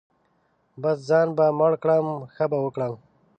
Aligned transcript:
بـس 0.81 0.97
ځان 1.09 1.27
به 1.37 1.45
مړ 1.59 1.71
کړم 1.83 2.05
ښه 2.35 2.45
به 2.51 2.57
وکړم. 2.61 2.93